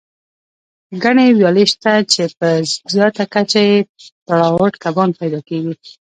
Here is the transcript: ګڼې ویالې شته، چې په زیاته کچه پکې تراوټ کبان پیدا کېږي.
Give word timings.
ګڼې 1.03 1.25
ویالې 1.31 1.65
شته، 1.71 1.93
چې 2.11 2.23
په 2.37 2.47
زیاته 2.93 3.23
کچه 3.33 3.63
پکې 3.69 3.83
تراوټ 4.25 4.73
کبان 4.83 5.09
پیدا 5.19 5.39
کېږي. 5.47 5.73